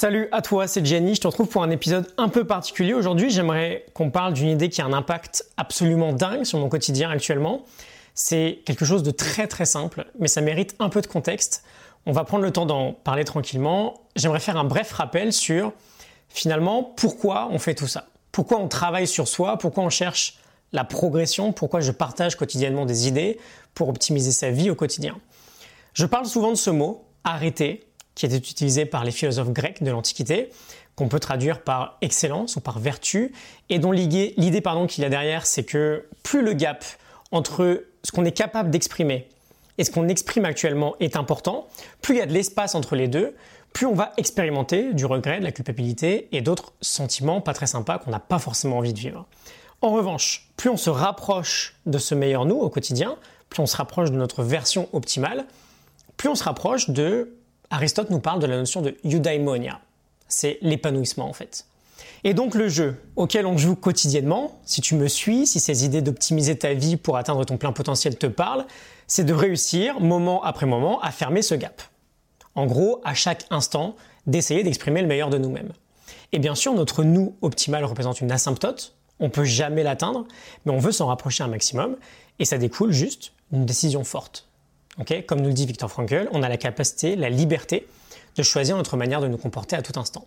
[0.00, 2.94] Salut à toi, c'est Jenny, je te retrouve pour un épisode un peu particulier.
[2.94, 7.10] Aujourd'hui, j'aimerais qu'on parle d'une idée qui a un impact absolument dingue sur mon quotidien
[7.10, 7.64] actuellement.
[8.14, 11.64] C'est quelque chose de très très simple, mais ça mérite un peu de contexte.
[12.06, 13.94] On va prendre le temps d'en parler tranquillement.
[14.14, 15.72] J'aimerais faire un bref rappel sur
[16.28, 18.06] finalement pourquoi on fait tout ça.
[18.30, 20.38] Pourquoi on travaille sur soi, pourquoi on cherche
[20.70, 23.40] la progression, pourquoi je partage quotidiennement des idées
[23.74, 25.18] pour optimiser sa vie au quotidien?
[25.92, 27.87] Je parle souvent de ce mot, arrêter,
[28.18, 30.50] qui était utilisé par les philosophes grecs de l'Antiquité,
[30.96, 33.32] qu'on peut traduire par excellence ou par vertu,
[33.70, 36.84] et dont l'idée qu'il y a derrière, c'est que plus le gap
[37.30, 39.28] entre ce qu'on est capable d'exprimer
[39.78, 41.68] et ce qu'on exprime actuellement est important,
[42.02, 43.36] plus il y a de l'espace entre les deux,
[43.72, 47.98] plus on va expérimenter du regret, de la culpabilité et d'autres sentiments pas très sympas
[47.98, 49.26] qu'on n'a pas forcément envie de vivre.
[49.80, 53.16] En revanche, plus on se rapproche de ce meilleur nous au quotidien,
[53.48, 55.46] plus on se rapproche de notre version optimale,
[56.16, 57.37] plus on se rapproche de
[57.70, 59.80] Aristote nous parle de la notion de eudaimonia.
[60.26, 61.66] C'est l'épanouissement en fait.
[62.24, 66.02] Et donc le jeu auquel on joue quotidiennement, si tu me suis, si ces idées
[66.02, 68.66] d'optimiser ta vie pour atteindre ton plein potentiel te parlent,
[69.06, 71.82] c'est de réussir, moment après moment, à fermer ce gap.
[72.54, 73.94] En gros, à chaque instant,
[74.26, 75.72] d'essayer d'exprimer le meilleur de nous-mêmes.
[76.32, 80.26] Et bien sûr, notre nous optimal représente une asymptote, on ne peut jamais l'atteindre,
[80.64, 81.96] mais on veut s'en rapprocher un maximum,
[82.38, 84.47] et ça découle juste d'une décision forte.
[85.26, 87.86] Comme nous le dit Victor Frankl, on a la capacité, la liberté
[88.36, 90.26] de choisir notre manière de nous comporter à tout instant.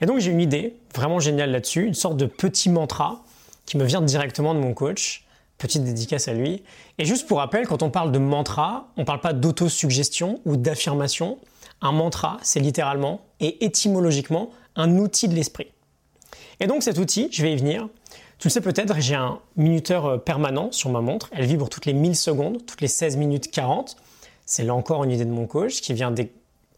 [0.00, 3.24] Et donc j'ai une idée vraiment géniale là-dessus, une sorte de petit mantra
[3.64, 5.24] qui me vient directement de mon coach.
[5.58, 6.62] Petite dédicace à lui.
[6.98, 10.56] Et juste pour rappel, quand on parle de mantra, on ne parle pas d'autosuggestion ou
[10.56, 11.38] d'affirmation.
[11.80, 15.68] Un mantra, c'est littéralement et étymologiquement un outil de l'esprit.
[16.60, 17.88] Et donc cet outil, je vais y venir,
[18.38, 21.30] tu le sais peut-être, j'ai un minuteur euh, permanent sur ma montre.
[21.32, 23.96] Elle vibre toutes les 1000 secondes, toutes les 16 minutes 40.
[24.44, 26.30] C'est là encore une idée de mon coach qui vient des,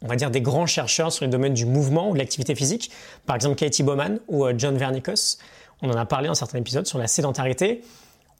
[0.03, 2.91] on va dire, des grands chercheurs sur les domaines du mouvement ou de l'activité physique.
[3.27, 5.39] Par exemple, Katie Bowman ou euh, John Vernikos.
[5.83, 7.83] On en a parlé dans certains épisodes sur la sédentarité.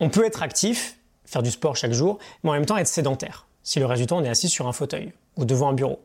[0.01, 3.47] On peut être actif, faire du sport chaque jour, mais en même temps être sédentaire.
[3.65, 6.01] Si le temps on est assis sur un fauteuil ou devant un bureau.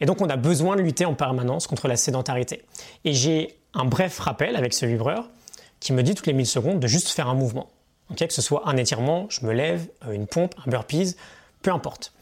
[0.00, 2.64] Et donc on a besoin de lutter en permanence contre la sédentarité.
[3.04, 5.28] Et j'ai un bref rappel avec ce vibreur
[5.86, 7.70] qui me dit toutes les 1000 secondes de juste faire un mouvement.
[8.16, 11.14] que ce soit un étirement, je me lève, euh, une pompe, un burpees,
[11.62, 12.12] peu importe.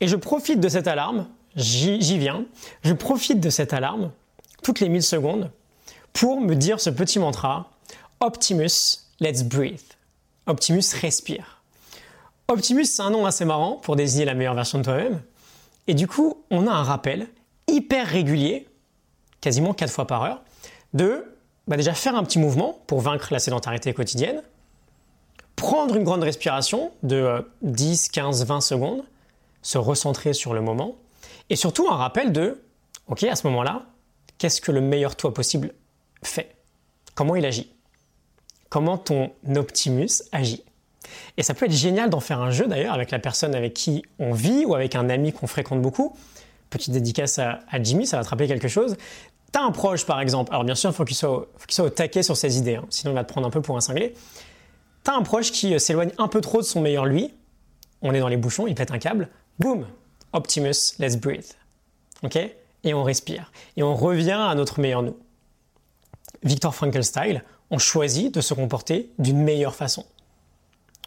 [0.00, 2.46] Et je profite de cette alarme, j'y viens,
[2.82, 4.12] je profite de cette alarme
[4.62, 5.50] toutes les 1000 secondes
[6.14, 7.70] pour me dire ce petit mantra
[8.20, 9.92] Optimus, let's breathe.
[10.46, 11.62] Optimus, respire.
[12.48, 15.20] Optimus, c'est un nom assez marrant pour désigner la meilleure version de toi-même.
[15.86, 17.28] Et du coup, on a un rappel
[17.68, 18.68] hyper régulier,
[19.42, 20.42] quasiment 4 fois par heure,
[20.94, 21.31] de
[21.68, 24.42] bah déjà faire un petit mouvement pour vaincre la sédentarité quotidienne,
[25.56, 29.04] prendre une grande respiration de 10, 15, 20 secondes,
[29.62, 30.96] se recentrer sur le moment,
[31.50, 32.62] et surtout un rappel de,
[33.06, 33.82] ok, à ce moment-là,
[34.38, 35.72] qu'est-ce que le meilleur toi possible
[36.22, 36.56] fait?
[37.14, 37.72] Comment il agit?
[38.68, 40.64] Comment ton Optimus agit?
[41.36, 44.04] Et ça peut être génial d'en faire un jeu d'ailleurs avec la personne avec qui
[44.18, 46.16] on vit ou avec un ami qu'on fréquente beaucoup.
[46.70, 48.96] Petite dédicace à, Jimmy, ça va te rappeler quelque chose.
[49.52, 51.46] T'as un proche, par exemple, alors bien sûr, il faut qu'il soit,
[51.78, 53.82] au taquet sur ses idées, hein, sinon il va te prendre un peu pour un
[53.82, 54.14] cinglé.
[55.04, 57.34] T'as un proche qui euh, s'éloigne un peu trop de son meilleur lui,
[58.00, 59.86] on est dans les bouchons, il pète un câble, boum,
[60.32, 61.52] Optimus, let's breathe.
[62.22, 62.36] Ok?
[62.84, 63.52] Et on respire.
[63.76, 65.16] Et on revient à notre meilleur nous.
[66.42, 70.04] Victor Frankl style, on choisit de se comporter d'une meilleure façon.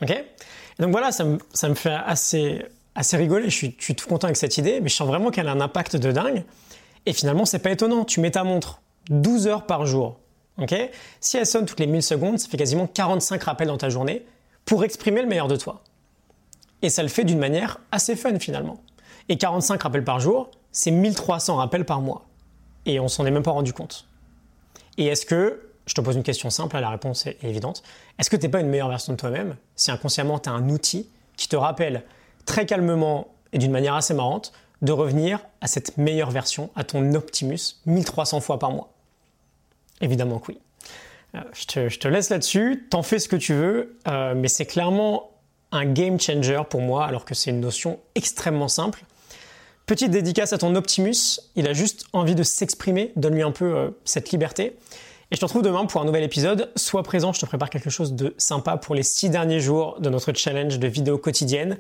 [0.02, 0.12] Ok?
[0.12, 2.64] Et Donc voilà, ça me, fait assez,
[2.94, 5.32] assez rigoler, je suis, je suis tout content avec cette idée, mais je sens vraiment
[5.32, 6.44] qu'elle a un impact de dingue.
[7.06, 8.06] Et finalement, c'est pas étonnant.
[8.06, 10.18] Tu mets ta montre 12 heures par jour.
[11.20, 14.26] si elle sonne toutes les 1000 secondes, ça fait quasiment 45 rappels dans ta journée
[14.66, 15.82] pour exprimer le meilleur de toi.
[16.82, 18.82] Et ça le fait d'une manière assez fun finalement.
[19.30, 22.26] Et 45 rappels par jour, c'est 1300 rappels par mois.
[22.86, 24.08] Et on s'en est même pas rendu compte.
[24.98, 27.84] Et est-ce que, je te pose une question simple, la réponse est évidente,
[28.18, 30.70] est-ce que tu n'es pas une meilleure version de toi-même si inconsciemment tu as un
[30.70, 32.04] outil qui te rappelle
[32.46, 34.54] très calmement et d'une manière assez marrante
[34.86, 38.92] de revenir à cette meilleure version, à ton Optimus, 1300 fois par mois
[40.02, 40.60] Évidemment que oui.
[41.36, 45.32] Euh, je, te, laisse là-dessus, t'en fais ce que tu veux, euh, mais c'est clairement
[45.72, 49.04] un game changer pour moi, alors que c'est une notion extrêmement simple.
[49.86, 53.90] Petite dédicace à ton Optimus, il a juste envie de s'exprimer, donne-lui un peu euh,
[54.04, 54.78] cette liberté.
[55.32, 56.72] Et je te retrouve demain pour un nouvel épisode.
[56.76, 60.10] Sois présent, je te prépare quelque chose de sympa pour les six derniers jours de
[60.10, 61.78] notre challenge de vidéos quotidiennes.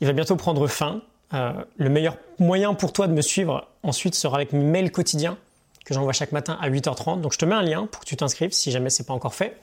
[0.00, 1.02] Il va bientôt prendre fin.
[1.34, 5.36] Euh, le meilleur moyen pour toi de me suivre ensuite sera avec mes mails quotidiens
[5.84, 7.20] que j'envoie chaque matin à 8h30.
[7.20, 9.34] Donc je te mets un lien pour que tu t'inscrives si jamais c'est pas encore
[9.34, 9.56] fait.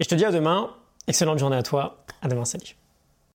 [0.00, 0.70] Et je te dis à demain.
[1.08, 2.04] Excellente journée à toi.
[2.20, 2.44] À demain.
[2.44, 2.81] Salut.